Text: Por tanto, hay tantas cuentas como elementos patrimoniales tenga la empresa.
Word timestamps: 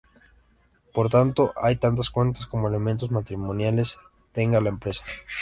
Por 0.95 1.09
tanto, 1.11 1.53
hay 1.55 1.75
tantas 1.75 2.09
cuentas 2.09 2.47
como 2.47 2.67
elementos 2.67 3.09
patrimoniales 3.09 3.99
tenga 4.33 4.59
la 4.59 4.69
empresa. 4.69 5.03